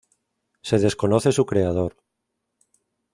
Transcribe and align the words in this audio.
Se 0.63 0.79
desconoce 0.79 1.31
su 1.31 1.45
creador. 1.45 1.95